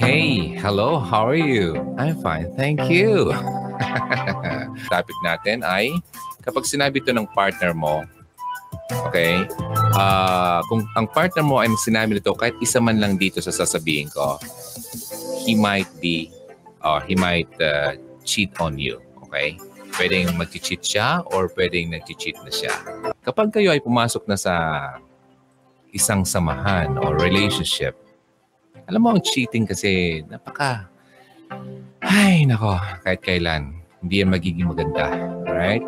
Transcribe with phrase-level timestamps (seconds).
[0.00, 1.76] Hey, hello, how are you?
[2.00, 3.36] I'm fine, thank you.
[4.88, 5.92] Topic natin ay
[6.40, 8.08] kapag sinabi to ng partner mo,
[9.04, 9.44] okay,
[9.92, 14.08] uh, kung ang partner mo ay sinabi nito kahit isa man lang dito sa sasabihin
[14.08, 14.40] ko,
[15.44, 16.32] he might be
[16.80, 17.92] or he might uh,
[18.24, 18.96] cheat on you,
[19.28, 19.60] okay?
[20.00, 22.72] Pwedeng mag-cheat siya or pwedeng nag-cheat na siya.
[23.20, 24.56] Kapag kayo ay pumasok na sa
[25.92, 28.00] isang samahan or relationship,
[28.90, 30.90] alam mo, ang cheating kasi, napaka,
[32.02, 32.74] ay, nako,
[33.06, 35.06] kahit kailan, hindi yan magiging maganda.
[35.46, 35.84] Right?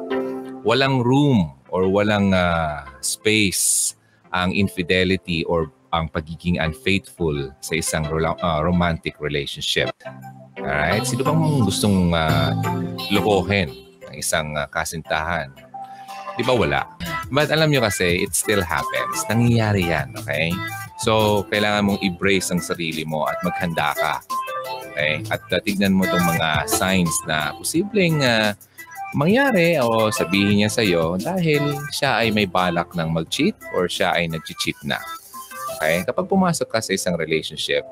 [0.63, 3.99] Walang room or walang uh, space
[4.31, 9.91] ang infidelity or ang pagiging unfaithful sa isang uh, romantic relationship.
[10.63, 11.03] Alright?
[11.03, 12.55] Sino bang gustong uh,
[13.11, 13.75] lokohin
[14.07, 15.51] ng isang uh, kasintahan?
[16.39, 16.87] Di ba wala?
[17.35, 19.27] But alam nyo kasi, it still happens.
[19.27, 20.55] Nangyayari yan, okay?
[21.03, 24.15] So, kailangan mong i-brace ang sarili mo at maghanda ka.
[24.95, 25.27] Okay?
[25.35, 28.55] At uh, tignan mo itong mga signs na posibleng uh,
[29.19, 34.15] mangyari o sabihin niya sa iyo dahil siya ay may balak ng mag-cheat or siya
[34.15, 35.03] ay nag-cheat na.
[35.77, 36.07] Okay?
[36.07, 37.83] Kapag pumasok ka sa isang relationship,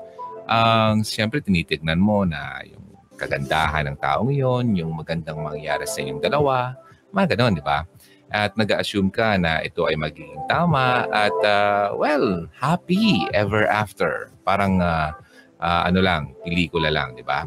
[0.47, 2.81] ang um, siyempre tinitignan mo na yung
[3.19, 6.73] kagandahan ng taong yon, yung magandang mangyari sa inyong dalawa,
[7.11, 7.83] mga ganon, di ba?
[8.31, 14.31] At nag-assume ka na ito ay magiging tama at uh, well, happy ever after.
[14.47, 15.11] Parang uh,
[15.59, 17.43] uh, ano lang, pelikula lang, di ba?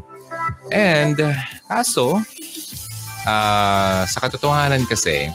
[0.68, 1.16] And
[1.66, 2.20] kaso,
[3.24, 5.32] uh, sa katotohanan kasi,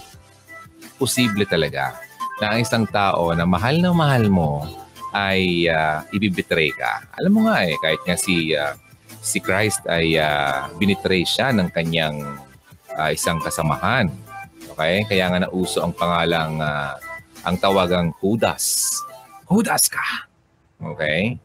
[1.02, 1.98] posible talaga
[2.40, 4.64] na ang isang tao na mahal na mahal mo
[5.12, 7.10] ay uh, ibibitray ka.
[7.18, 8.78] Alam mo nga eh, kahit nga si, uh,
[9.20, 12.38] si Christ ay uh, binitray siya ng kanyang
[12.94, 14.14] uh, isang kasamahan
[14.76, 15.08] Okay?
[15.08, 16.96] Kaya nga nauso ang pangalang, uh,
[17.48, 18.88] ang tawagang Judas.
[19.48, 20.28] Judas ka!
[20.80, 21.40] Okay?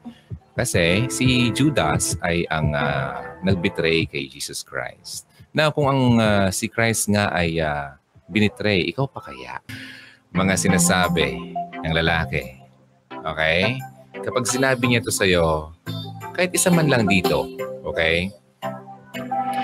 [0.55, 5.27] Kasi si Judas ay ang uh, nagbetray kay Jesus Christ.
[5.51, 7.95] Na kung ang uh, si Christ nga ay uh,
[8.31, 9.59] binitray, ikaw pa kaya?
[10.35, 11.39] Mga sinasabi
[11.83, 12.59] ng lalaki.
[13.11, 13.79] Okay?
[14.25, 15.75] Kapag sinabi niya to sa'yo,
[16.35, 17.47] kahit isa man lang dito,
[17.87, 18.33] okay?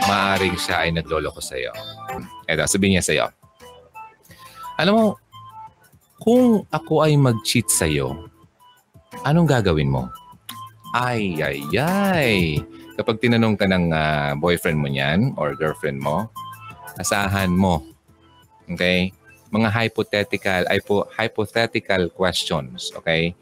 [0.06, 1.72] Maaring siya ay nagloloko sa'yo.
[2.46, 3.26] Eto, sabihin niya sa'yo,
[4.80, 5.06] alam mo,
[6.16, 8.16] kung ako ay mag-cheat sa'yo,
[9.28, 10.08] anong gagawin mo?
[10.96, 12.64] Ay, ay, ay.
[12.96, 16.32] Kapag tinanong ka ng uh, boyfriend mo niyan or girlfriend mo,
[16.96, 17.84] asahan mo.
[18.72, 19.12] Okay?
[19.52, 22.88] Mga hypothetical, hypo, hypothetical questions.
[22.96, 23.36] Okay?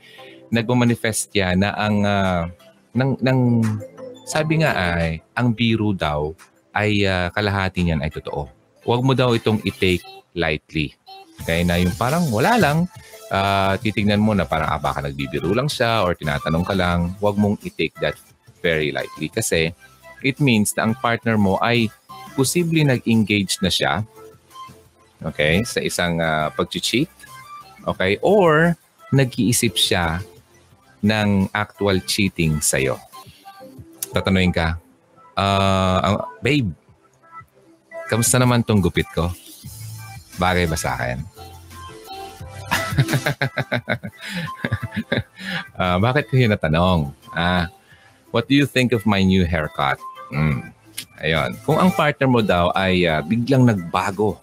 [0.51, 2.51] Nagmamanifest yan na ang, uh,
[2.99, 3.39] ng, ng,
[4.27, 6.35] sabi nga ay, ang biro daw
[6.75, 8.51] ay uh, kalahati niyan ay totoo.
[8.83, 10.03] Huwag mo daw itong i-take
[10.35, 10.99] lightly.
[11.43, 12.85] Okay, na yung parang wala lang,
[13.33, 17.39] uh, titignan mo na parang ah, baka nagbibiro lang siya or tinatanong ka lang, huwag
[17.39, 18.17] mong i-take that
[18.61, 19.71] very lightly kasi
[20.21, 21.87] it means na ang partner mo ay
[22.35, 24.03] posibleng nag-engage na siya
[25.23, 27.11] okay, sa isang uh, pag-cheat
[27.87, 28.75] okay, or
[29.15, 30.21] nag-iisip siya
[31.01, 32.99] ng actual cheating sa'yo.
[34.11, 34.77] Tatanungin ka,
[35.39, 36.75] uh, babe,
[38.11, 39.31] kamusta naman tong gupit ko?
[40.39, 41.19] Bagay ba sa akin?
[45.79, 47.11] uh, bakit ko yun natanong?
[47.35, 47.67] Ah,
[48.31, 49.99] what do you think of my new haircut?
[50.31, 50.71] Mm.
[51.19, 51.51] Ayun.
[51.67, 54.39] Kung ang partner mo daw ay uh, biglang nagbago,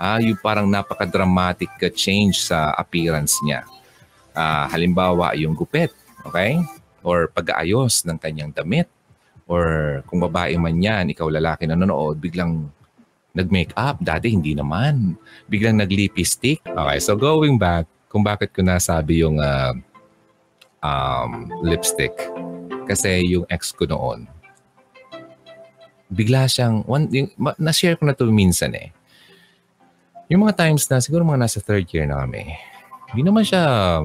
[0.00, 3.64] ah, yung parang napaka-dramatic change sa appearance niya.
[4.34, 5.94] Uh, halimbawa, yung gupit,
[6.26, 6.58] okay?
[7.04, 8.88] Or pag-aayos ng kanyang damit.
[9.44, 12.72] Or kung babae man yan, ikaw lalaki na nanonood, biglang
[13.34, 13.98] nag-make up.
[13.98, 15.18] Dati hindi naman.
[15.50, 16.62] Biglang nag-lipstick.
[16.64, 19.74] Okay, so going back, kung bakit ko nasabi yung uh,
[20.80, 22.14] um, lipstick.
[22.86, 24.30] Kasi yung ex ko noon,
[26.12, 27.28] bigla siyang, one, yung,
[27.58, 28.94] na-share ko na to minsan eh.
[30.30, 32.54] Yung mga times na siguro mga nasa third year na kami,
[33.12, 33.98] hindi naman siya,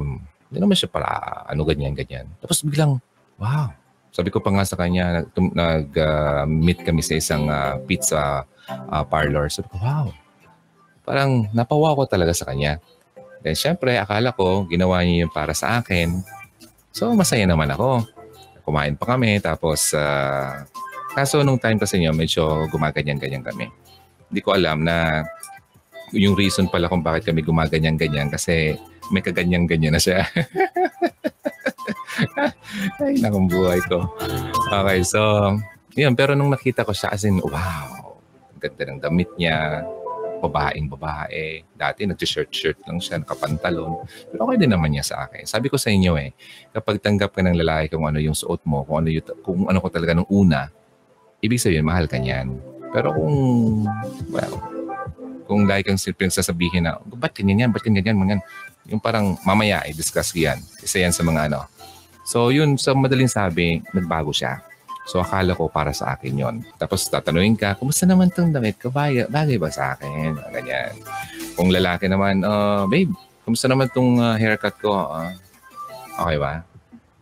[0.49, 1.07] hindi naman siya para
[1.45, 2.25] ano ganyan, ganyan.
[2.41, 2.97] Tapos biglang,
[3.37, 3.69] wow.
[4.09, 9.49] Sabi ko pa nga sa kanya, nag-meet uh, kami sa isang uh, pizza uh, parlor.
[9.49, 10.13] So, wow.
[11.03, 12.77] Parang napawa ko talaga sa kanya.
[13.41, 16.21] Then, syempre, akala ko, ginawa niya yun para sa akin.
[16.91, 18.03] So, masaya naman ako.
[18.67, 19.39] Kumain pa kami.
[19.39, 20.67] Tapos, uh,
[21.15, 23.71] kaso nung time kasi niyo, medyo gumaganyan-ganyan kami.
[24.29, 25.25] Hindi ko alam na
[26.13, 28.77] yung reason pala kung bakit kami gumaganyan-ganyan kasi
[29.09, 30.25] may kaganyan-ganyan na siya.
[33.01, 34.05] Ay, nakong buhay ko.
[34.69, 35.17] Okay, so,
[35.95, 36.13] yun.
[36.13, 37.98] Pero nung nakita ko siya, as in, wow,
[38.59, 39.87] ganda ng damit niya.
[40.39, 41.67] babaeng babae.
[41.75, 44.07] Dati nag-shirt-shirt lang siya, nakapantalon.
[44.31, 45.43] Pero okay din naman niya sa akin.
[45.43, 46.31] Sabi ko sa inyo eh,
[46.71, 49.83] kapag tanggap ka ng lalaki kung ano yung suot mo, kung ano, yung, kung ano
[49.83, 50.71] ko talaga nung una,
[51.43, 52.55] ibig sabihin, mahal ka niyan.
[52.95, 53.35] Pero kung,
[54.31, 54.55] well,
[55.43, 58.39] kung lagi kang sasabihin na, ba't ganyan yan, ba't ganyan yan,
[58.87, 60.63] yung parang mamaya, i-discuss yan.
[60.79, 61.67] Isa yan sa mga ano.
[62.23, 64.63] So yun, sa madaling sabi, nagbago siya.
[65.07, 66.55] So akala ko para sa akin yon.
[66.75, 68.91] Tapos tatanungin ka, kumusta naman tong damit ko?
[68.93, 70.37] Bagay, bagay ba sa akin?
[70.53, 70.93] Ganyan.
[71.55, 73.09] Kung lalaki naman, uh, babe,
[73.47, 74.93] kumusta naman tong uh, haircut ko?
[74.93, 75.33] Uh,
[76.19, 76.53] okay ba?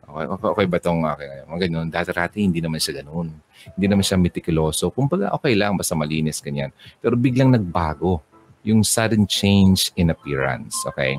[0.08, 1.44] Okay, okay, okay ba tong okay?
[1.48, 1.88] Mga ganun.
[1.92, 3.32] Dati-rati hindi naman siya ganun.
[3.76, 4.92] Hindi naman siya meticuloso.
[4.92, 6.72] Kumbaga okay lang, basta malinis, ganyan.
[7.00, 8.24] Pero biglang nagbago
[8.68, 10.76] yung sudden change in appearance.
[10.92, 11.16] Okay?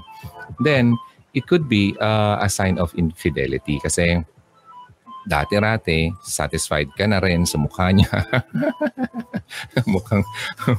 [0.60, 0.96] Then,
[1.32, 4.20] it could be uh, a sign of infidelity kasi
[5.28, 8.08] dati-rati, satisfied ka na rin sa mukha niya.
[9.92, 10.24] mukhang,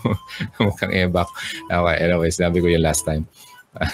[0.65, 1.29] mukhang ebak.
[1.69, 3.29] Okay, anyway, sinabi ko yung last time.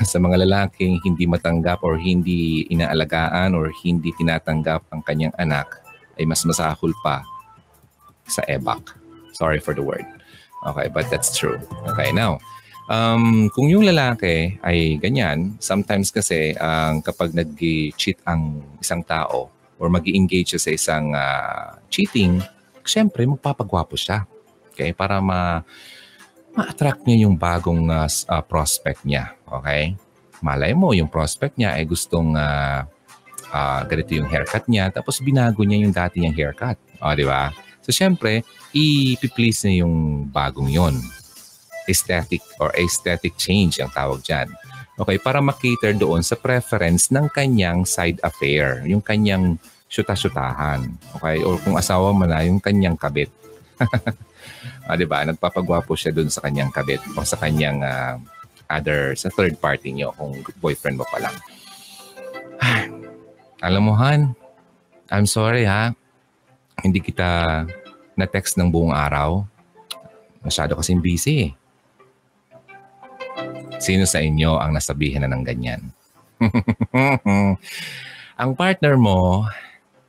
[0.07, 5.67] sa mga lalaking hindi matanggap or hindi inaalagaan or hindi tinatanggap ang kanyang anak,
[6.15, 7.19] ay mas masahol pa
[8.23, 8.95] sa ebak.
[9.35, 10.07] Sorry for the word.
[10.65, 11.59] Okay, but that's true.
[11.91, 12.39] Okay, now,
[12.87, 19.91] um, kung yung lalaki ay ganyan, sometimes kasi um, kapag nag-cheat ang isang tao, or
[19.91, 22.39] mag engage siya sa isang uh, cheating,
[22.85, 24.23] syempre magpapagwapo siya.
[24.71, 24.95] Okay?
[24.95, 25.63] Para ma
[26.55, 29.35] ma-attract niya yung bagong uh, uh, prospect niya.
[29.43, 29.99] Okay?
[30.39, 32.87] Malay mo, yung prospect niya ay gustong uh,
[33.51, 36.79] uh, ganito yung haircut niya, tapos binago niya yung dati niyang haircut.
[37.03, 37.51] O, di ba?
[37.83, 38.41] So, syempre,
[38.71, 40.95] i-please niya yung bagong yon
[41.85, 44.49] Aesthetic or aesthetic change ang tawag dyan.
[44.95, 49.59] Okay, para makater doon sa preference ng kanyang side affair, yung kanyang
[49.91, 50.87] syuta-syutahan.
[51.19, 53.27] Okay, or kung asawa mo na, yung kanyang kabit.
[54.87, 55.27] ah, 'di ba?
[55.27, 58.15] Nagpapagwapo siya doon sa kanyang kabit o sa kanyang uh,
[58.71, 60.31] other sa third party niyo kung
[60.63, 61.35] boyfriend mo pa lang.
[63.67, 64.31] Alam mo, Han,
[65.11, 65.91] I'm sorry ha.
[66.79, 67.63] Hindi kita
[68.15, 69.43] na-text ng buong araw.
[70.39, 71.64] Masyado kasing busy eh.
[73.85, 75.93] Sino sa inyo ang nasabihin na ng ganyan?
[78.41, 79.45] ang partner mo,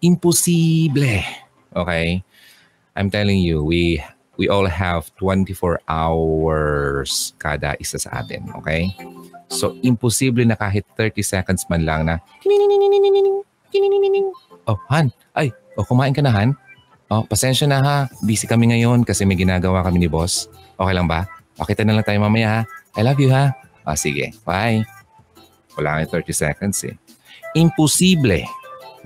[0.00, 1.20] imposible.
[1.76, 2.24] Okay?
[2.96, 4.00] I'm telling you, we
[4.40, 8.48] we all have 24 hours kada isa sa atin.
[8.64, 8.96] Okay?
[9.52, 12.16] So, imposible na kahit 30 seconds man lang na
[14.64, 15.12] Oh, Han.
[15.36, 16.56] Ay, oh, kumain ka na, Han?
[17.12, 17.98] Oh, pasensya na ha.
[18.24, 20.48] Busy kami ngayon kasi may ginagawa kami ni boss.
[20.74, 21.28] Okay lang ba?
[21.54, 22.60] Pakita na lang tayo mamaya ha.
[22.98, 23.65] I love you ha.
[23.86, 24.34] Ah, sige.
[24.42, 24.82] Bye.
[25.78, 26.98] Wala nga 30 seconds eh.
[27.54, 28.42] Imposible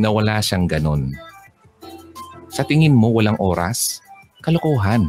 [0.00, 1.12] na wala siyang ganun.
[2.49, 4.00] Sa tingin mo walang oras?
[4.41, 5.05] Kalokohan.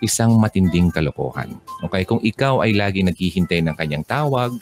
[0.00, 1.60] Isang matinding kalokohan.
[1.84, 4.56] Okay, kung ikaw ay lagi naghihintay ng kanyang tawag,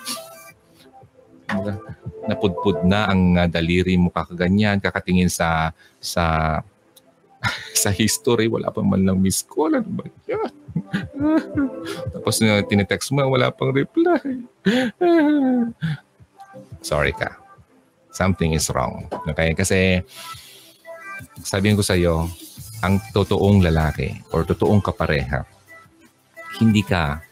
[2.26, 5.70] napudpud na ang daliri mo kakaganyan, kakatingin sa
[6.02, 6.58] sa
[7.86, 9.78] sa history, wala pa man lang miss call.
[9.78, 10.50] Ano ba yan?
[12.14, 14.44] Tapos na tinetext mo, wala pang reply.
[16.82, 17.38] Sorry ka.
[18.12, 19.06] Something is wrong.
[19.30, 19.54] Okay?
[19.54, 20.02] Kasi
[21.42, 22.26] sabihin ko sa iyo,
[22.82, 25.42] ang totoong lalaki or totoong kapareha,
[26.62, 27.22] hindi ka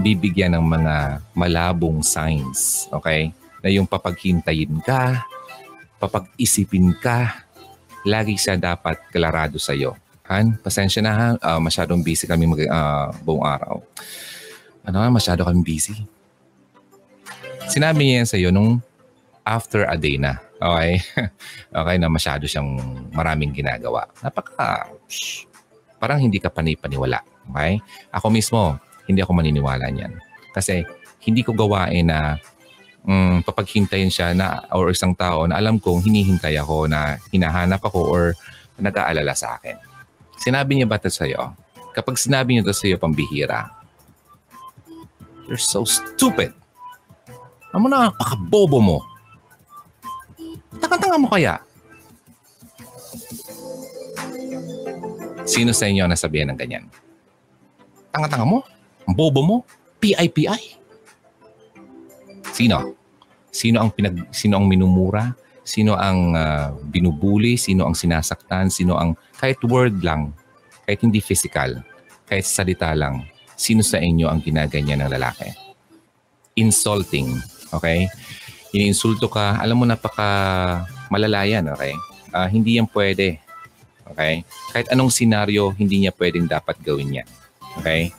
[0.00, 0.96] bibigyan ng mga
[1.36, 2.88] malabong signs.
[2.92, 3.32] Okay?
[3.60, 5.24] Na yung papaghintayin ka,
[6.00, 7.44] papag-isipin ka,
[8.08, 9.96] lagi siya dapat klarado sa iyo.
[10.30, 11.28] Han, pasensya na ha.
[11.42, 13.82] Uh, masyadong busy kami mag, uh, buong araw.
[14.86, 16.06] Ano nga, masyado kami busy.
[17.66, 18.78] Sinabi niya yan sa iyo nung
[19.42, 20.38] after a day na.
[20.62, 21.02] Okay?
[21.82, 22.78] okay na masyado siyang
[23.10, 24.06] maraming ginagawa.
[24.22, 25.50] Napaka, shh,
[25.98, 27.26] parang hindi ka panipaniwala.
[27.50, 27.82] Okay?
[28.14, 28.78] Ako mismo,
[29.10, 30.14] hindi ako maniniwala niyan.
[30.54, 30.86] Kasi
[31.26, 32.38] hindi ko gawain na
[33.02, 38.00] um, papaghintayin siya na or isang tao na alam kong hinihintay ako na hinahanap ako
[38.06, 38.24] or
[38.78, 39.89] nag-aalala sa akin.
[40.40, 41.52] Sinabi niya ba ito sa'yo?
[41.92, 43.68] Kapag sinabi niya ito sa'yo, pambihira,
[45.44, 46.56] you're so stupid.
[47.76, 48.98] Ano na, pakabobo mo.
[50.80, 51.60] Tanga-tanga mo kaya.
[55.44, 56.84] Sino sa inyo nasabihan ng ganyan?
[58.10, 58.64] Tanga-tanga mo?
[59.04, 59.56] Ang bobo mo?
[60.00, 60.78] PIPI?
[62.54, 62.96] Sino?
[63.50, 65.34] Sino ang pinag sino ang minumura?
[65.62, 67.54] Sino ang uh, binubuli?
[67.60, 68.72] Sino ang sinasaktan?
[68.72, 70.32] Sino ang kahit word lang,
[70.84, 71.84] kahit hindi physical,
[72.26, 75.52] kahit salita lang, sino sa inyo ang ginaganyan ng lalaki?
[76.58, 77.38] Insulting,
[77.70, 78.10] okay?
[78.70, 80.28] Iniinsulto ka, alam mo napaka
[81.10, 81.94] malalayan, okay?
[82.30, 83.42] Uh, hindi yan pwede.
[84.10, 84.42] Okay?
[84.74, 87.28] Kahit anong senaryo, hindi niya pwedeng dapat gawin yan.
[87.78, 88.10] Okay?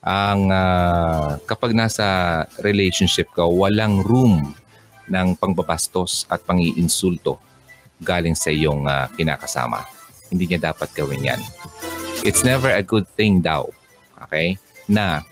[0.00, 4.56] ang uh, kapag nasa relationship ka, walang room
[5.10, 7.42] ng pangbabastos at pangiinsulto
[8.00, 9.84] galing sa iyong uh, kinakasama.
[10.30, 11.42] Hindi niya dapat gawin yan.
[12.22, 13.68] It's never a good thing daw,
[14.22, 15.26] okay, na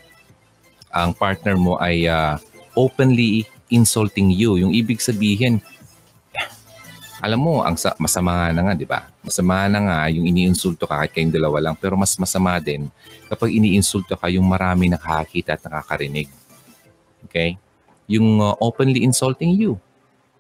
[0.91, 2.37] ang partner mo ay uh,
[2.75, 4.59] openly insulting you.
[4.59, 5.61] Yung ibig sabihin,
[7.19, 9.11] alam mo, ang sa, masama na nga, di ba?
[9.27, 11.75] Masama na nga yung iniinsulto ka kahit kayong dalawa lang.
[11.75, 12.87] Pero mas masama din
[13.27, 16.31] kapag iniinsulto ka yung marami nakakakita at nakakarinig.
[17.27, 17.59] Okay?
[18.09, 19.77] Yung uh, openly insulting you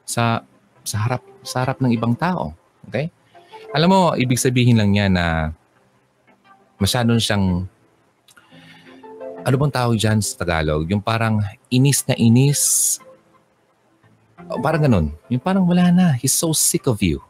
[0.08, 0.40] sa
[0.82, 2.56] sa harap sa harap ng ibang tao.
[2.88, 3.12] Okay?
[3.76, 5.52] Alam mo, ibig sabihin lang niya na
[6.80, 7.68] masyadong siyang
[9.44, 10.88] ano bang tawag dyan sa Tagalog?
[10.88, 12.96] Yung parang inis na inis
[14.56, 15.06] parang ganun.
[15.28, 16.06] Yung parang wala na.
[16.16, 17.20] He's so sick of you.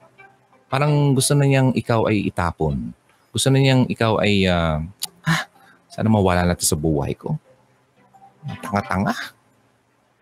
[0.70, 2.94] Parang gusto na niyang ikaw ay itapon.
[3.34, 4.78] Gusto na niyang ikaw ay, uh,
[5.26, 5.42] ah,
[5.90, 7.34] sana mawala na sa buhay ko.
[8.62, 9.16] Tanga-tanga.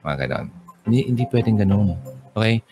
[0.07, 0.47] Mga ganon.
[0.87, 1.99] Hindi, hindi pwedeng ganun.
[2.31, 2.63] Okay?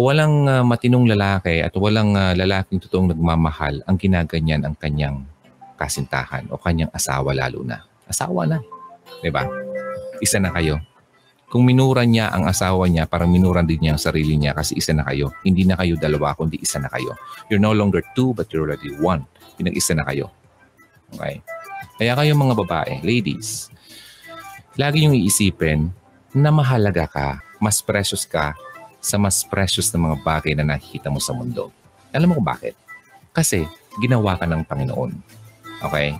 [0.00, 5.28] Walang uh, matinong lalaki at walang uh, lalaking totoong nagmamahal ang ginaganyan ang kanyang
[5.76, 7.84] kasintahan o kanyang asawa lalo na.
[8.08, 8.58] Asawa na.
[9.28, 9.44] Ba?
[10.24, 10.80] Isa na kayo.
[11.52, 14.96] Kung minura niya ang asawa niya, parang minuran din niya ang sarili niya kasi isa
[14.96, 15.28] na kayo.
[15.44, 17.12] Hindi na kayo dalawa, kundi isa na kayo.
[17.52, 19.28] You're no longer two, but you're already one.
[19.60, 20.32] Pinag-isa na kayo.
[21.12, 21.44] Okay?
[22.00, 23.68] Kaya kayo mga babae, ladies,
[24.80, 25.92] lagi yung iisipin
[26.32, 27.28] na mahalaga ka,
[27.60, 28.56] mas precious ka
[29.02, 31.68] sa mas precious na mga bagay na nakikita mo sa mundo.
[32.08, 32.72] Alam mo kung bakit?
[33.36, 33.68] Kasi
[34.00, 35.12] ginawa ka ng Panginoon.
[35.84, 36.16] Okay?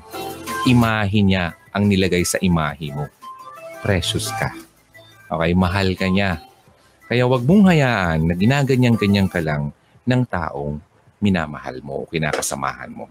[0.69, 3.09] Imahe niya ang nilagay sa imahe mo.
[3.81, 4.53] Precious ka.
[5.33, 6.45] Okay, mahal ka niya.
[7.09, 9.73] Kaya wag mong hayaan na ginaganyan-ganyan ka lang
[10.05, 10.77] ng taong
[11.25, 13.09] minamahal mo o kinakasamahan mo.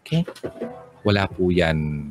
[0.00, 0.24] Okay?
[1.04, 2.08] Wala po yan.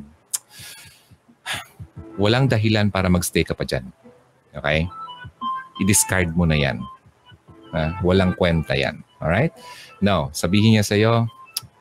[2.18, 3.86] Walang dahilan para magstay ka pa dyan.
[4.58, 4.90] Okay?
[5.78, 6.82] I-discard mo na yan.
[7.72, 8.02] Ha?
[8.02, 9.00] Walang kwenta yan.
[9.18, 9.54] Alright?
[10.02, 11.26] Now, sabihin niya sa'yo,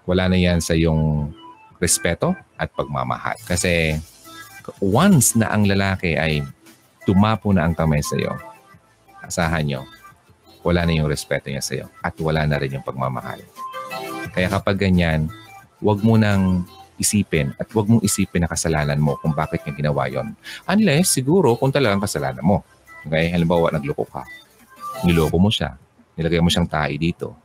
[0.07, 1.29] wala na yan sa iyong
[1.77, 3.37] respeto at pagmamahal.
[3.45, 3.97] Kasi
[4.81, 6.41] once na ang lalaki ay
[7.07, 8.35] tumapo na ang kamay sa iyo,
[9.23, 9.81] asahan nyo,
[10.65, 13.39] wala na yung respeto niya sa iyo at wala na rin yung pagmamahal.
[14.35, 15.31] Kaya kapag ganyan,
[15.79, 16.67] huwag mo nang
[16.97, 20.33] isipin at huwag mong isipin na kasalanan mo kung bakit niya ginawa yon.
[20.65, 22.65] Unless, siguro, kung talagang kasalanan mo.
[23.05, 23.31] Okay?
[23.31, 24.25] Halimbawa, nagloko ka.
[25.05, 25.77] Niloko mo siya.
[26.17, 27.37] Nilagay mo siyang tahi dito.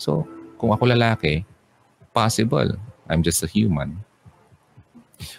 [0.00, 0.24] So,
[0.56, 1.44] kung ako lalaki,
[2.16, 2.80] possible.
[3.04, 4.00] I'm just a human.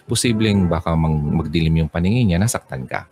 [0.06, 3.10] Posibleng baka mag- magdilim yung paningin niya, nasaktan ka.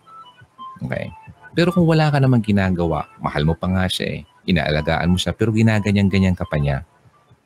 [0.80, 1.10] Okay?
[1.54, 5.34] Pero kung wala ka namang ginagawa, mahal mo pa nga siya eh, inaalagaan mo siya,
[5.34, 6.82] pero ginaganyan-ganyan ka pa niya,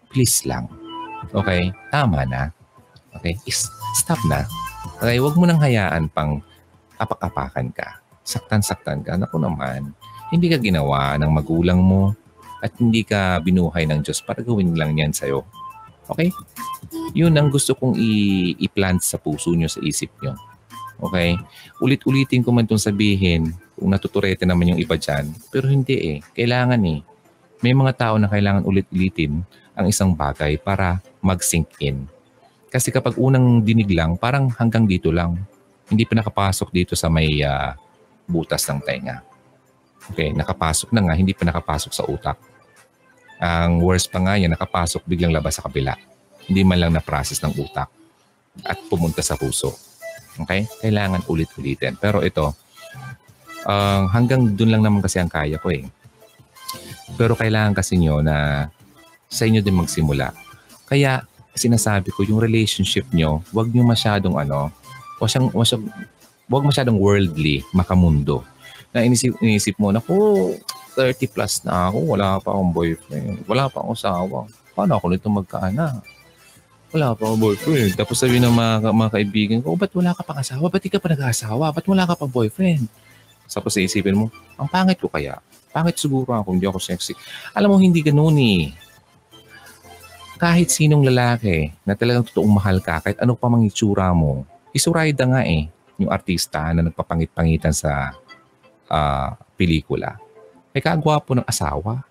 [0.09, 0.69] please lang.
[1.33, 1.73] Okay?
[1.93, 2.53] Tama na.
[3.19, 3.35] Okay?
[3.45, 3.67] Is,
[3.99, 4.47] stop na.
[5.03, 5.19] Okay?
[5.19, 6.41] Huwag mo nang hayaan pang
[6.99, 7.99] apak-apakan ka.
[8.23, 9.19] Saktan-saktan ka.
[9.19, 9.95] Naku naman,
[10.31, 12.15] hindi ka ginawa ng magulang mo
[12.63, 15.47] at hindi ka binuhay ng Diyos para gawin lang yan sa'yo.
[16.09, 16.33] Okay?
[17.13, 20.35] Yun ang gusto kong i- i-plant sa puso nyo, sa isip nyo.
[20.99, 21.39] Okay?
[21.79, 25.31] Ulit-ulitin ko man itong sabihin kung natuturete naman yung iba dyan.
[25.55, 26.19] Pero hindi eh.
[26.35, 27.01] Kailangan eh.
[27.63, 29.43] May mga tao na kailangan ulit-ulitin
[29.79, 32.11] ang isang bagay para mag-sink in.
[32.69, 35.41] Kasi kapag unang dinig lang, parang hanggang dito lang.
[35.89, 37.73] Hindi pa nakapasok dito sa may uh,
[38.29, 39.25] butas ng tenga.
[40.13, 42.37] Okay, nakapasok na nga, hindi pa nakapasok sa utak.
[43.41, 45.97] Ang worst pa nga yan, nakapasok biglang labas sa kabila.
[46.49, 47.89] Hindi man lang na-process ng utak
[48.65, 49.73] at pumunta sa puso.
[50.37, 50.69] Okay?
[50.81, 51.97] Kailangan ulit-ulitin.
[52.01, 52.57] Pero ito,
[53.69, 55.85] uh, hanggang dun lang naman kasi ang kaya ko eh.
[57.17, 58.69] Pero kailangan kasi nyo na
[59.29, 60.33] sa inyo din magsimula.
[60.89, 61.25] Kaya
[61.59, 64.71] sinasabi ko, yung relationship nyo, wag nyo masyadong ano,
[65.19, 65.51] wag, siyang,
[66.49, 68.47] wag, masyadong worldly, makamundo.
[68.95, 70.55] Na inisip, inisip mo, naku,
[70.95, 74.47] 30 plus na ako, wala pa akong boyfriend, wala pa akong asawa.
[74.73, 76.01] Paano ako nito magkaanak?
[76.89, 77.93] wala pa akong boyfriend.
[78.01, 80.73] Tapos sabi ng mga, mga kaibigan ko, oh, ba't wala ka pang asawa?
[80.73, 81.69] Ba't di ka pa nag-asawa?
[81.73, 82.89] Ba't wala ka pang boyfriend?
[83.49, 85.41] Tapos isipin mo, ang pangit ko kaya?
[85.73, 87.13] Pangit siguro ako, hindi ako sexy.
[87.53, 88.73] Alam mo, hindi ganun eh.
[90.39, 95.27] Kahit sinong lalaki na talagang totoong mahal ka, kahit ano pa mang itsura mo, isurayda
[95.27, 95.67] nga eh,
[95.99, 98.15] yung artista na nagpapangit-pangitan sa
[98.87, 100.15] uh, pelikula.
[100.71, 102.07] Ay kagwapo ng asawa.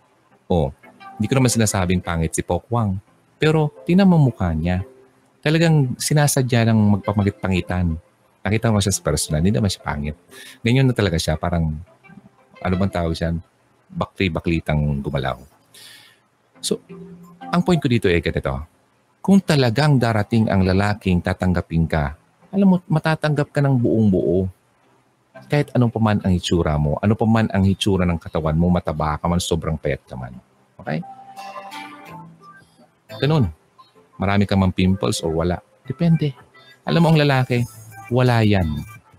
[0.51, 0.69] O, oh,
[1.15, 2.99] hindi ko naman sinasabing pangit si Pokwang.
[3.39, 4.83] Pero tingnan mo mukha niya.
[5.39, 7.95] Talagang sinasadya ng magpamagit-pangitan.
[8.43, 10.19] Nakita mo siya sa personal, hindi naman siya pangit.
[10.59, 11.79] Ganyan na talaga siya, parang,
[12.59, 13.39] ano bang tawag siya?
[13.87, 15.39] Bakli-baklitang gumalaw.
[16.59, 16.83] So,
[17.51, 18.53] ang point ko dito ay ganito.
[19.23, 22.15] Kung talagang darating ang lalaking tatanggapin ka,
[22.51, 24.47] alam mo, matatanggap ka ng buong buo.
[25.47, 29.27] Kahit anong paman ang itsura mo, ano paman ang itsura ng katawan mo, mataba ka
[29.27, 30.33] man, sobrang payat ka man.
[30.79, 31.03] Okay?
[33.19, 33.51] Ganun.
[34.17, 35.59] Marami ka man pimples or wala.
[35.85, 36.33] Depende.
[36.87, 37.63] Alam mo ang lalaki,
[38.09, 38.65] wala yan.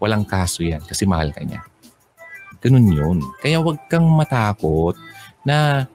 [0.00, 1.62] Walang kaso yan kasi mahal ka niya.
[2.58, 3.18] Ganun yun.
[3.38, 4.98] Kaya wag kang matakot
[5.46, 5.86] na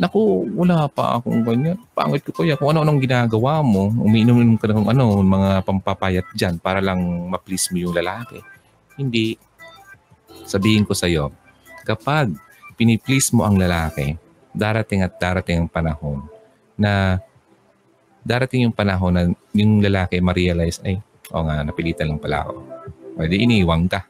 [0.00, 1.76] Naku, wala pa akong ganyan.
[1.92, 2.56] Pangit ko kuya.
[2.56, 7.84] Kung ano-anong ginagawa mo, umiinom ka ng ano, mga pampapayat dyan para lang ma-please mo
[7.84, 8.40] yung lalaki.
[8.96, 9.36] Hindi.
[10.48, 11.28] Sabihin ko sa'yo,
[11.84, 12.32] kapag
[12.80, 14.16] piniplease mo ang lalaki,
[14.56, 16.24] darating at darating ang panahon
[16.80, 17.20] na
[18.24, 22.56] darating yung panahon na yung lalaki ma-realize, ay, o nga, napilitan lang pala ako.
[23.20, 24.04] Pwede iniwang ka.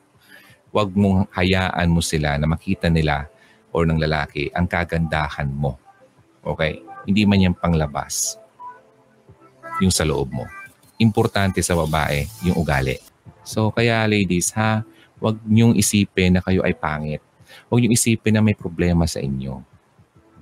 [0.71, 3.27] Huwag mong hayaan mo sila na makita nila
[3.71, 5.79] or ng lalaki ang kagandahan mo.
[6.43, 6.83] Okay?
[7.07, 8.37] Hindi man yan panglabas.
[9.81, 10.45] Yung sa loob mo.
[11.01, 13.01] Importante sa babae, yung ugali.
[13.41, 14.85] So kaya ladies ha,
[15.17, 17.25] wag niyong isipin na kayo ay pangit.
[17.67, 19.63] Huwag niyong isipin na may problema sa inyo.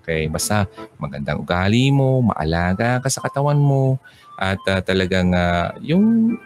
[0.00, 0.26] Okay?
[0.32, 0.64] Basta
[0.96, 4.00] magandang ugali mo, maalaga ka sa katawan mo,
[4.38, 6.38] at uh, talagang uh, yung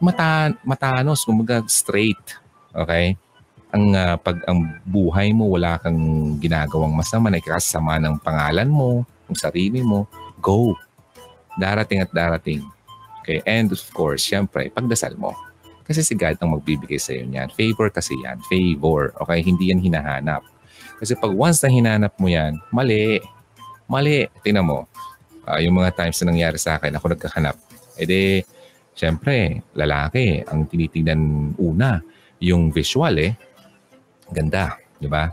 [0.00, 2.38] mata, matanos, kumbaga straight.
[2.72, 3.18] Okay?
[3.68, 6.00] Ang uh, pag ang buhay mo wala kang
[6.40, 10.08] ginagawang masama, nakikasama ng pangalan mo, ng sarili mo,
[10.40, 10.72] go.
[11.60, 12.64] Darating at darating.
[13.20, 15.36] Okay, and of course, syempre, pagdasal mo.
[15.84, 17.48] Kasi si God ang magbibigay sa iyo niyan.
[17.52, 18.40] Favor kasi yan.
[18.44, 19.12] Favor.
[19.24, 20.44] Okay, hindi yan hinahanap.
[21.00, 23.20] Kasi pag once na hinanap mo yan, mali.
[23.88, 24.28] Mali.
[24.44, 24.84] Tingnan mo.
[25.48, 27.56] Uh, yung mga times na nangyari sa akin, ako nagkahanap.
[27.96, 28.44] E
[28.92, 32.04] syempre, lalaki, ang tinitingnan una,
[32.36, 33.47] yung visual eh
[34.28, 35.28] Ganda, di ba?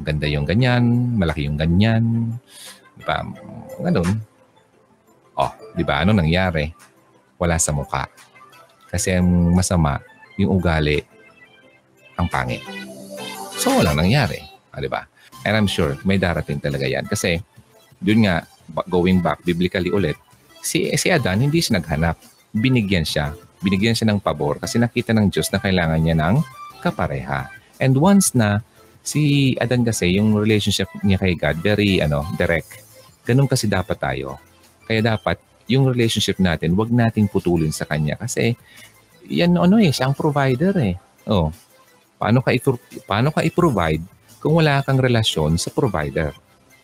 [0.00, 2.36] Ganda yung ganyan, malaki yung ganyan.
[2.96, 3.24] Di ba?
[3.80, 4.10] Ganun.
[5.36, 6.04] Oh, di ba?
[6.04, 6.68] Ano nangyari?
[7.40, 8.04] Wala sa mukha.
[8.88, 10.00] Kasi ang masama,
[10.36, 11.00] yung ugali,
[12.16, 12.60] ang pangit.
[13.56, 14.40] So, walang nangyari.
[14.72, 15.04] Ah, di ba?
[15.44, 17.08] And I'm sure may darating talaga yan.
[17.08, 17.40] Kasi,
[18.04, 18.44] yun nga,
[18.88, 20.16] going back biblically ulit,
[20.60, 22.16] si, si Adan hindi siya naghanap.
[22.52, 23.32] Binigyan siya.
[23.60, 26.36] Binigyan siya ng pabor kasi nakita ng Diyos na kailangan niya ng
[26.80, 27.59] kapareha.
[27.80, 28.60] And once na
[29.00, 32.84] si Adan kasi, yung relationship niya kay God, very ano, direct.
[33.24, 34.36] Ganun kasi dapat tayo.
[34.84, 35.40] Kaya dapat,
[35.70, 38.58] yung relationship natin, wag nating putulin sa kanya kasi
[39.30, 40.98] yan ano eh, siyang provider eh.
[41.30, 41.54] Oh.
[42.18, 42.58] Paano ka i
[43.06, 44.02] paano ka i-provide
[44.42, 46.34] kung wala kang relasyon sa provider?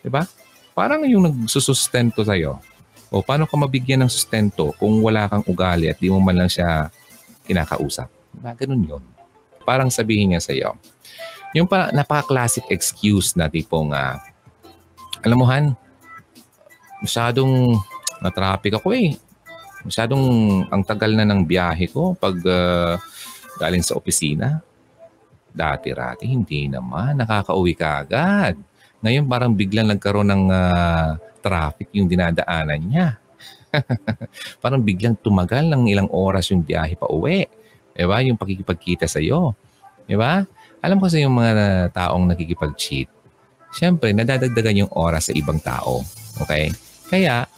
[0.00, 0.22] 'Di ba?
[0.70, 2.62] Parang yung nagsusustento sa iyo.
[3.10, 6.50] O paano ka mabigyan ng sustento kung wala kang ugali at di mo man lang
[6.52, 6.86] siya
[7.44, 8.06] kinakausap?
[8.30, 8.54] Diba?
[8.54, 9.02] Ganun 'yon
[9.66, 10.78] parang sabihin niya sa iyo,
[11.52, 14.16] yung pa, napaka-classic excuse na tipong, uh,
[15.26, 15.74] alam mo Han,
[17.02, 17.74] masyadong
[18.22, 19.18] na-traffic ako eh.
[19.86, 20.24] Masyadong
[20.70, 22.94] ang tagal na ng biyahe ko pag uh,
[23.56, 24.60] galing sa opisina.
[25.56, 27.16] Dati-rati, hindi naman.
[27.16, 28.60] Nakakauwi ka agad.
[29.00, 33.08] Ngayon parang biglang nagkaroon ng uh, traffic yung dinadaanan niya.
[34.62, 37.48] parang biglang tumagal ng ilang oras yung biyahe pa uwi.
[37.96, 38.20] Diba?
[38.22, 39.56] Yung pakikipagkita sa iyo.
[40.04, 40.44] Diba?
[40.84, 43.08] Alam ko sa yung mga taong nakikipag-cheat,
[43.72, 46.04] syempre, nadadagdagan yung oras sa ibang tao.
[46.44, 46.70] Okay?
[47.08, 47.48] Kaya,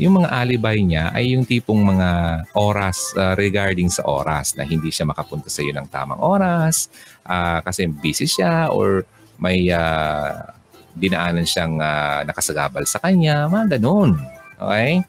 [0.00, 2.08] yung mga alibay niya ay yung tipong mga
[2.56, 6.88] oras uh, regarding sa oras na hindi siya makapunta sa iyo ng tamang oras
[7.28, 9.04] uh, kasi busy siya or
[9.36, 10.48] may uh,
[10.96, 13.48] dinaanan siyang uh, nakasagabal sa kanya.
[13.52, 14.16] Mga ganun.
[14.56, 15.04] Okay?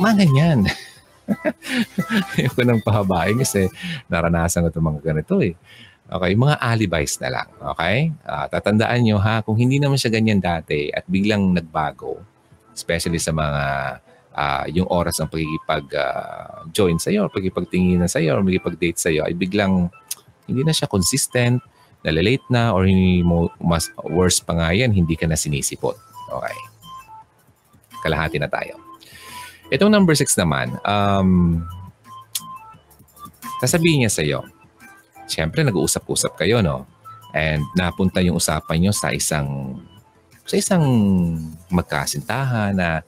[0.00, 0.58] Mga ganyan.
[2.36, 3.70] Ayoko nang pahabain kasi
[4.10, 5.54] naranasan ko itong mga ganito eh.
[6.10, 7.48] Okay, mga alibis na lang.
[7.76, 8.10] Okay?
[8.26, 12.18] Uh, tatandaan nyo ha, kung hindi naman siya ganyan dati at biglang nagbago,
[12.74, 13.62] especially sa mga
[14.34, 19.22] uh, yung oras ng pagkikipag-join uh, sa iyo, pagkikipagtingin sa iyo, or magkipag-date sa iyo,
[19.22, 19.86] ay biglang
[20.50, 21.62] hindi na siya consistent,
[22.02, 25.94] nalalate na, or hindi mo, mas worse pa nga yan, hindi ka na sinisipot.
[26.26, 26.56] Okay.
[28.02, 28.89] Kalahati na tayo.
[29.70, 31.62] Itong number six naman, um,
[33.62, 34.42] sasabihin niya sa iyo,
[35.30, 36.90] siyempre nag-uusap-usap kayo, no?
[37.30, 39.78] And napunta yung usapan niyo sa isang
[40.42, 40.82] sa isang
[41.70, 43.06] magkasintahan na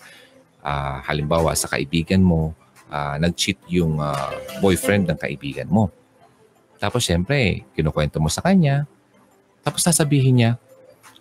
[0.62, 2.54] uh, halimbawa sa kaibigan mo,
[2.86, 4.30] uh, nag-cheat yung uh,
[4.62, 5.90] boyfriend ng kaibigan mo.
[6.78, 8.86] Tapos siyempre, kinukwento mo sa kanya.
[9.66, 10.52] Tapos sasabihin niya,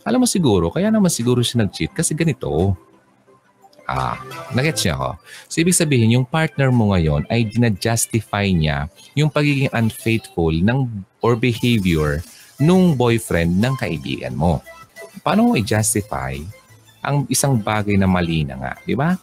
[0.06, 2.78] alam mo siguro, kaya naman siguro siya nag-cheat kasi ganito.
[3.90, 4.22] Ah,
[4.56, 5.10] nagets niya ako.
[5.52, 10.88] So, ibig sabihin, yung partner mo ngayon ay dinajustify niya yung pagiging unfaithful ng
[11.20, 12.22] or behavior
[12.62, 14.62] nung boyfriend ng kaibigan mo.
[15.26, 16.38] Paano mo i-justify
[17.02, 19.18] ang isang bagay na mali na nga, di ba?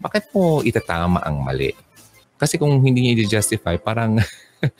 [0.00, 1.70] Bakit mo itatama ang mali?
[2.40, 4.18] Kasi kung hindi niya i-justify, parang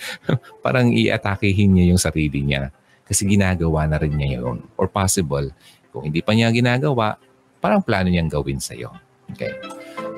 [0.65, 2.75] parang i-atakehin niya yung sarili niya.
[3.07, 4.65] Kasi ginagawa na rin niya yun.
[4.75, 5.53] Or possible,
[5.93, 7.21] kung hindi pa niya ginagawa,
[7.63, 8.91] parang plano niyang gawin sa'yo.
[9.31, 9.55] Okay?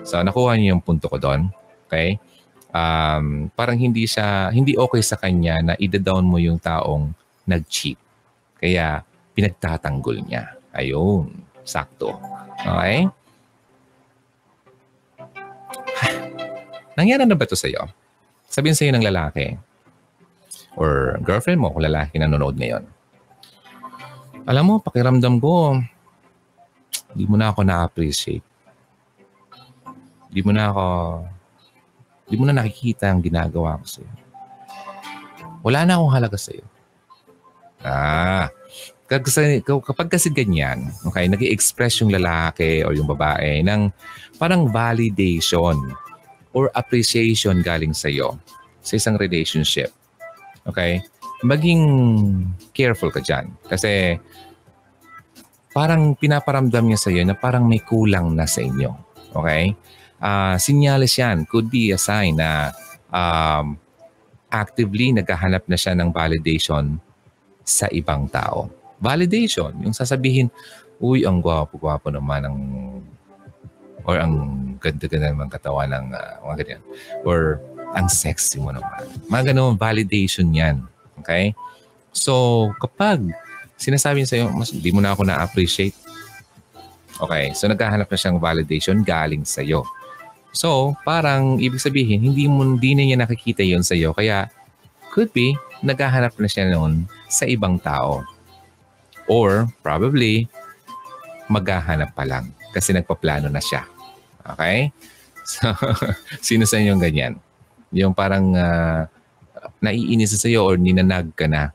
[0.09, 1.53] So, nakuha niyo yung punto ko doon.
[1.87, 2.17] Okay?
[2.73, 7.13] Um, parang hindi siya, hindi okay sa kanya na ida-down mo yung taong
[7.45, 8.01] nag-cheat.
[8.57, 9.05] Kaya,
[9.37, 10.57] pinagtatanggol niya.
[10.73, 11.29] Ayun.
[11.69, 12.17] Sakto.
[12.65, 13.05] Okay?
[16.99, 17.85] Nangyari na ba ito sa'yo?
[18.49, 19.53] Sabihin sa'yo ng lalaki
[20.75, 22.83] or girlfriend mo kung lalaki nanonood ngayon.
[24.45, 25.81] Alam mo, pakiramdam ko,
[27.15, 28.43] hindi mo na ako na-appreciate.
[30.29, 30.87] Hindi mo na ako,
[32.27, 34.13] hindi mo na nakikita ang ginagawa ko sa'yo.
[35.63, 36.67] Wala na akong halaga sa'yo.
[37.87, 38.51] Ah,
[39.07, 43.93] kasi, kapag kasi ganyan, okay, nag express yung lalaki o yung babae ng
[44.43, 45.79] parang validation
[46.51, 48.35] or appreciation galing sa iyo
[48.85, 49.93] sa isang relationship.
[50.69, 51.05] Okay?
[51.45, 51.83] Maging
[52.73, 53.53] careful ka dyan.
[53.69, 54.17] Kasi
[55.75, 58.95] parang pinaparamdam niya sa iyo na parang may kulang na sa inyo.
[59.35, 59.75] Okay?
[60.23, 61.43] Uh, sinyales yan.
[61.51, 62.71] Could be a sign na
[63.11, 63.75] um,
[64.55, 67.03] actively naghahanap na siya ng validation
[67.67, 68.71] sa ibang tao.
[69.03, 69.75] Validation.
[69.83, 70.47] Yung sasabihin,
[71.03, 72.59] uy, ang gwapo-gwapo naman ng
[74.05, 74.35] or ang
[74.79, 76.83] ganda-ganda naman katawan ng uh, mga ganyan.
[77.27, 77.59] Or
[77.99, 79.11] ang sexy mo naman.
[79.27, 80.87] Mga ganun, validation yan.
[81.19, 81.57] Okay?
[82.15, 83.27] So, kapag
[83.79, 85.97] sinasabi sa'yo, mas hindi mo na ako na-appreciate.
[87.15, 89.87] Okay, so naghahanap na siyang validation galing sa'yo.
[90.55, 94.15] So, parang ibig sabihin, hindi mo hindi na niya nakikita yon sa iyo.
[94.15, 94.47] Kaya,
[95.11, 98.23] could be, naghahanap na siya noon sa ibang tao.
[99.27, 100.47] Or, probably,
[101.51, 103.83] maghahanap pa lang kasi nagpaplano na siya.
[104.55, 104.89] Okay?
[105.45, 105.69] So,
[106.41, 107.37] sino sa inyo ganyan?
[107.93, 109.05] Yung parang uh,
[109.85, 111.69] naiinis sa iyo or ninanag ka na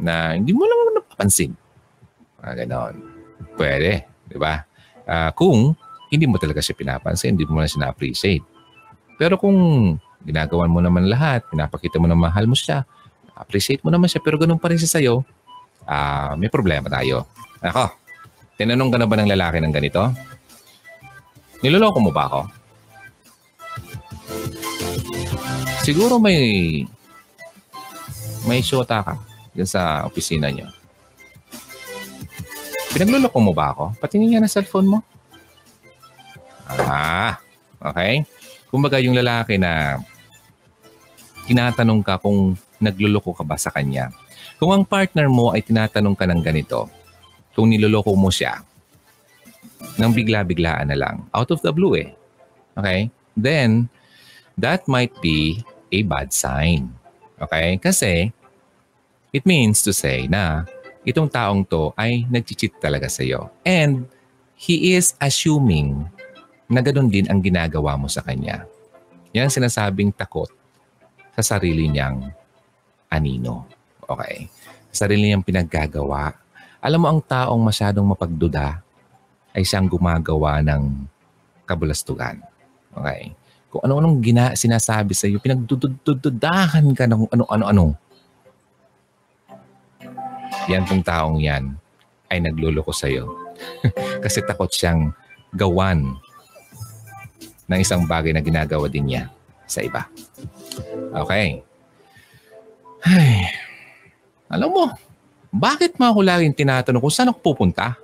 [0.00, 1.56] na hindi mo lang napapansin.
[2.44, 2.94] Mga ganon.
[3.56, 4.04] Pwede.
[4.28, 4.60] Di ba?
[5.08, 5.72] Uh, kung
[6.12, 8.44] hindi mo talaga siya pinapansin, hindi mo na siya na-appreciate.
[9.16, 9.56] Pero kung
[10.28, 12.84] ginagawan mo naman lahat, pinapakita mo na mahal mo siya,
[13.32, 15.24] appreciate mo naman siya, pero ganun pa rin siya sa'yo,
[15.88, 17.24] uh, may problema tayo.
[17.64, 17.96] Ako,
[18.60, 20.02] tinanong ka na ba ng lalaki ng ganito?
[21.64, 22.40] Niloloko mo ba ako?
[25.80, 26.82] Siguro may
[28.44, 29.14] may shota ka
[29.54, 30.66] dyan sa opisina niyo.
[32.96, 33.92] Pinagluloko mo ba ako?
[34.00, 34.98] Patingin nga ng cellphone mo.
[36.64, 37.36] Ah,
[37.76, 38.24] okay.
[38.72, 40.00] Kumbaga yung lalaki na
[41.44, 44.08] tinatanong ka kung nagluloko ka ba sa kanya.
[44.56, 46.88] Kung ang partner mo ay tinatanong ka ng ganito,
[47.52, 48.64] kung niloloko mo siya,
[50.00, 51.28] nang bigla-biglaan na lang.
[51.36, 52.16] Out of the blue eh.
[52.76, 53.12] Okay?
[53.36, 53.92] Then,
[54.56, 55.60] that might be
[55.92, 56.96] a bad sign.
[57.40, 57.76] Okay?
[57.76, 58.32] Kasi,
[59.36, 60.64] it means to say na
[61.06, 63.48] itong taong to ay nag-cheat talaga sa iyo.
[63.62, 64.10] And,
[64.58, 66.08] he is assuming
[66.66, 68.66] na ganun din ang ginagawa mo sa kanya.
[69.30, 70.50] Yan sinasabing takot
[71.36, 72.32] sa sarili niyang
[73.12, 73.68] anino.
[74.02, 74.50] Okay?
[74.90, 76.34] Sa sarili niyang pinaggagawa.
[76.80, 78.80] Alam mo ang taong masyadong mapagduda,
[79.56, 81.08] ay siyang gumagawa ng
[81.64, 82.40] kabulastugan.
[82.92, 83.32] Okay?
[83.72, 87.96] Kung ano-anong gina, sinasabi sa iyo, pinagdududahan ka ng ano-ano-ano.
[90.66, 91.74] Yan pong taong yan
[92.26, 93.30] ay nagluloko sa iyo.
[94.24, 95.14] Kasi takot siyang
[95.54, 96.18] gawan
[97.66, 99.30] ng isang bagay na ginagawa din niya
[99.66, 100.06] sa iba.
[101.22, 101.62] Okay.
[103.06, 103.46] Ay,
[104.50, 104.90] alam mo,
[105.54, 107.94] bakit mo ako laging tinatanong kung saan ako pupunta?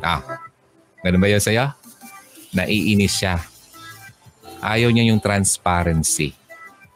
[0.00, 0.24] Ah,
[1.00, 1.72] Ganun ba yun sa'yo?
[2.52, 3.40] Naiinis siya.
[4.60, 6.36] Ayaw niya yung transparency.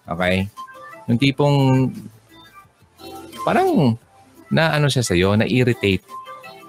[0.04, 0.52] Okay?
[1.08, 1.88] Yung tipong
[3.44, 3.96] parang
[4.54, 6.06] na ano siya sa'yo, na-irritate.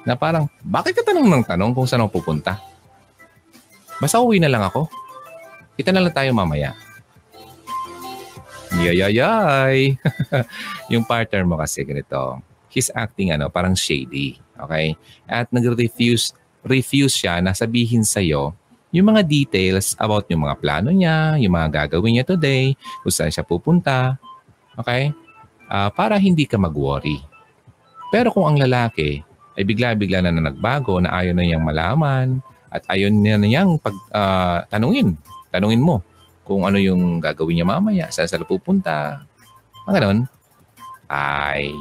[0.10, 2.58] Na parang, bakit ka tanong ng tanong kung saan ako pupunta?
[4.02, 4.90] Basta uwi na lang ako.
[5.78, 6.74] Kita na lang tayo mamaya.
[8.74, 10.02] Yayayay!
[10.92, 12.42] yung partner mo kasi ganito.
[12.74, 14.42] He's acting ano, parang shady.
[14.58, 14.98] Okay?
[15.30, 16.34] At nag-refuse
[16.66, 18.58] refuse siya na sabihin sa iyo
[18.96, 23.28] yung mga details about yung mga plano niya, yung mga gagawin niya today, kung saan
[23.28, 24.16] siya pupunta.
[24.80, 25.12] Okay?
[25.68, 27.20] Uh, para hindi ka mag-worry.
[28.14, 29.22] Pero kung ang lalaki
[29.56, 32.28] ay bigla-bigla na, na nagbago, na ayaw na niyang malaman,
[32.70, 35.16] at ayaw na niyang pag, uh, tanungin,
[35.50, 36.04] tanungin mo
[36.46, 39.26] kung ano yung gagawin niya mamaya, saan sila pupunta,
[39.88, 40.20] mga ganun,
[41.10, 41.74] ay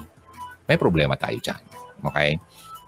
[0.64, 1.60] may problema tayo dyan.
[2.00, 2.40] Okay?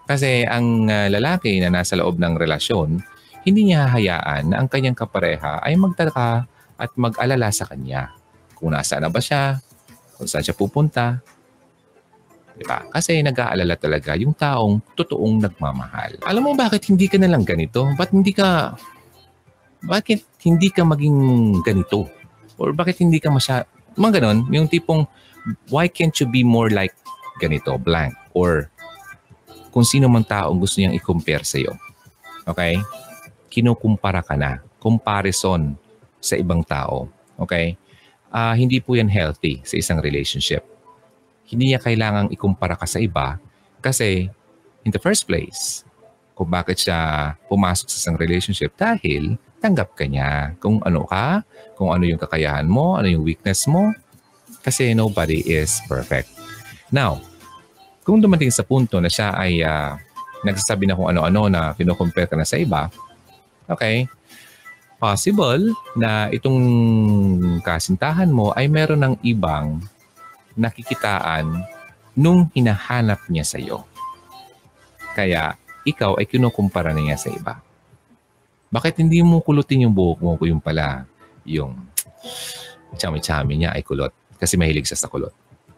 [0.07, 3.03] Kasi ang uh, lalaki na nasa loob ng relasyon,
[3.43, 6.47] hindi niya hahayaan na ang kanyang kapareha ay magtaka
[6.77, 8.11] at mag-alala sa kanya.
[8.57, 9.61] Kung nasaan na ba siya,
[10.17, 11.21] kung saan siya pupunta.
[12.57, 12.81] Di ba?
[12.89, 16.17] Kasi nag-aalala talaga yung taong totoong nagmamahal.
[16.25, 17.85] Alam mo bakit hindi ka na lang ganito?
[17.93, 18.73] Ba't hindi ka...
[19.85, 21.17] Bakit hindi ka maging
[21.61, 22.09] ganito?
[22.57, 23.69] Or bakit hindi ka masya...
[23.93, 25.05] Mga ganon, yung tipong,
[25.69, 26.97] why can't you be more like
[27.37, 28.17] ganito, blank?
[28.33, 28.73] Or
[29.69, 31.77] kung sino man taong gusto niyang i-compare sa iyo.
[32.49, 32.81] Okay?
[33.53, 34.65] Kinukumpara ka na.
[34.81, 35.77] Comparison
[36.17, 37.05] sa ibang tao.
[37.37, 37.77] Okay?
[38.33, 40.65] Uh, hindi po yan healthy sa isang relationship.
[41.47, 43.39] Hindi niya kailangang ikumpara ka sa iba
[43.79, 44.27] kasi
[44.83, 45.87] in the first place,
[46.37, 51.41] kung bakit siya pumasok sa isang relationship dahil tanggap ka niya kung ano ka,
[51.73, 53.89] kung ano yung kakayahan mo, ano yung weakness mo.
[54.61, 56.29] Kasi nobody is perfect.
[56.93, 57.23] Now,
[58.05, 59.97] kung dumating sa punto na siya ay uh,
[60.45, 62.91] nagsasabi na kung ano-ano na kinocompare ka na sa iba,
[63.65, 64.05] okay,
[65.01, 66.59] possible na itong
[67.65, 69.81] kasintahan mo ay meron ng ibang
[70.57, 71.63] nakikitaan
[72.17, 73.85] nung hinahanap niya sa iyo.
[75.13, 75.53] Kaya
[75.85, 77.61] ikaw ay kinukumpara niya sa iba.
[78.67, 81.07] Bakit hindi mo kulutin yung buhok mo kung yung pala
[81.47, 81.87] yung
[82.99, 85.31] chami-chami niya ay kulot kasi mahilig siya sa kulot?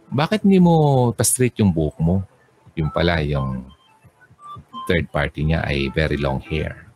[0.10, 0.74] Bakit hindi mo
[1.14, 2.26] pa-straight yung buhok mo?
[2.74, 3.70] Yung pala yung
[4.90, 6.90] third party niya ay very long hair.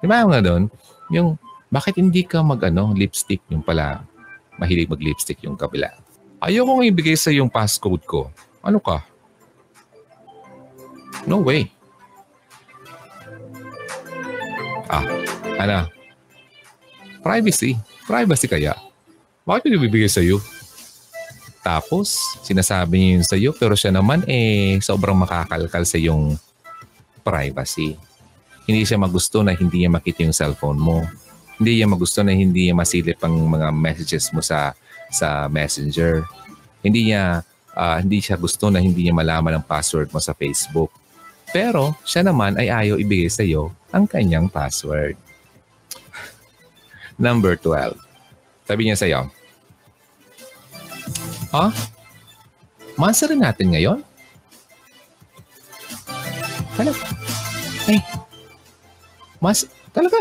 [0.00, 0.72] Di ba nga doon?
[1.12, 1.36] Yung
[1.68, 4.00] bakit hindi ka mag ano, lipstick yung pala
[4.56, 5.92] mahilig mag-lipstick yung kabila?
[6.44, 8.28] Ayoko nga ibigay sa yung passcode ko.
[8.60, 9.00] Ano ka?
[11.24, 11.72] No way.
[14.92, 15.08] Ah,
[15.56, 15.88] ano?
[17.24, 17.80] Privacy.
[18.04, 18.76] Privacy kaya.
[19.48, 20.44] Bakit hindi bibigay sa iyo?
[21.64, 26.36] Tapos, sinasabi niya yun sa iyo, pero siya naman eh, sobrang makakalkal sa yung
[27.24, 27.96] privacy.
[28.68, 31.00] Hindi siya magusto na hindi niya makita yung cellphone mo.
[31.56, 34.76] Hindi niya magusto na hindi niya masilip ang mga messages mo sa
[35.14, 36.26] sa messenger.
[36.82, 37.46] Hindi niya
[37.78, 40.90] uh, hindi siya gusto na hindi niya malaman ang password mo sa Facebook.
[41.54, 45.14] Pero siya naman ay ayaw ibigay sa iyo ang kanyang password.
[47.24, 47.94] Number 12.
[48.66, 49.30] Sabi niya sa iyo,
[51.54, 51.70] Ha?
[52.98, 54.02] Mansa rin natin ngayon?
[56.74, 56.98] Talaga?
[57.86, 58.02] Ay,
[59.38, 59.62] mas,
[59.94, 60.18] talaga?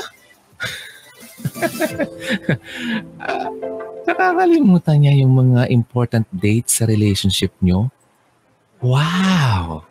[3.18, 7.88] uh, nakakalimutan niya yung mga important dates sa relationship niyo?
[8.84, 9.88] Wow!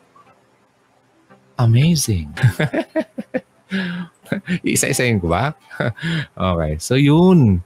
[1.56, 2.32] Amazing.
[4.64, 5.52] Isa-isayin ko ba?
[6.36, 6.80] okay.
[6.80, 7.60] So yun.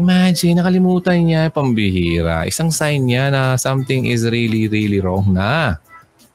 [0.00, 2.48] Imagine, nakalimutan niya, pambihira.
[2.48, 5.76] Isang sign niya na something is really, really wrong na.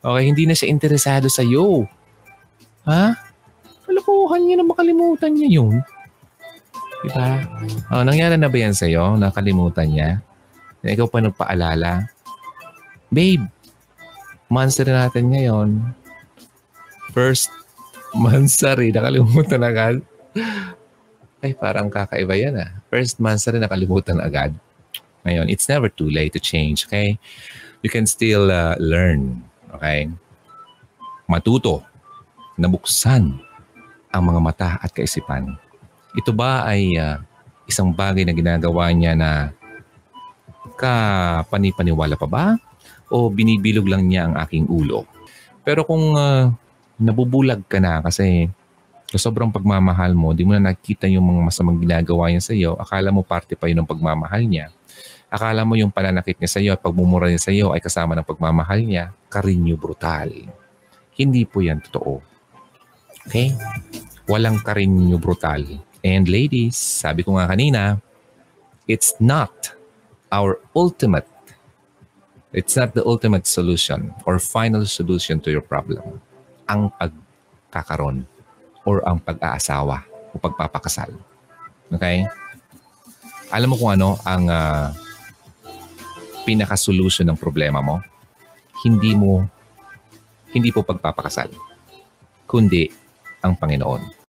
[0.06, 1.90] Okay, hindi na siya interesado sa iyo.
[2.86, 3.18] Ha?
[3.90, 5.82] Kalokohan niya na makalimutan niya yun.
[7.06, 7.46] Diba?
[7.94, 9.14] Oh, nangyari na ba yan sa'yo?
[9.22, 10.10] Nakalimutan niya?
[10.82, 12.10] Na ikaw pa nagpaalala?
[13.14, 13.46] Babe,
[14.50, 15.70] monster natin ngayon.
[17.14, 17.54] First
[18.18, 19.96] mansari, nakalimutan agad.
[21.46, 22.74] Ay, parang kakaiba yan ah.
[22.90, 24.58] First rin nakalimutan agad.
[25.26, 27.22] Ngayon, it's never too late to change, okay?
[27.86, 29.46] You can still uh, learn,
[29.78, 30.10] okay?
[31.30, 31.86] Matuto,
[32.58, 33.38] nabuksan
[34.10, 35.58] ang mga mata at kaisipan.
[36.16, 37.20] Ito ba ay uh,
[37.68, 39.52] isang bagay na ginagawa niya na
[40.80, 42.46] kapanipaniwala pa ba?
[43.12, 45.04] O binibilog lang niya ang aking ulo?
[45.62, 46.50] Pero kung uh,
[46.96, 48.48] nabubulag ka na kasi
[49.12, 52.74] sa sobrang pagmamahal mo, di mo na nakikita yung mga masamang ginagawa niya sa iyo,
[52.76, 54.74] akala mo parte pa yun ng pagmamahal niya.
[55.30, 58.26] Akala mo yung pananakit niya sa iyo at pagmumura niya sa iyo ay kasama ng
[58.26, 60.32] pagmamahal niya, karinyo brutal.
[61.16, 62.20] Hindi po yan totoo.
[63.30, 63.54] Okay?
[64.26, 65.85] Walang karinyo brutal.
[66.06, 67.98] And ladies, sabi ko nga kanina,
[68.86, 69.74] it's not
[70.30, 71.26] our ultimate
[72.56, 76.24] It's not the ultimate solution or final solution to your problem.
[76.72, 78.24] Ang pagkakaroon
[78.88, 81.12] or ang pag-aasawa o pagpapakasal.
[81.92, 82.24] Okay?
[83.52, 84.88] Alam mo kung ano ang uh,
[86.48, 88.00] pinaka-solution ng problema mo?
[88.88, 89.44] Hindi mo,
[90.56, 91.52] hindi po pagpapakasal,
[92.48, 92.88] kundi
[93.44, 94.16] ang Panginoon.